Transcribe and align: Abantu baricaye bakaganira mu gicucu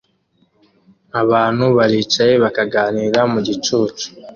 Abantu 1.21 1.65
baricaye 1.77 2.33
bakaganira 2.43 3.19
mu 3.31 3.39
gicucu 3.47 4.05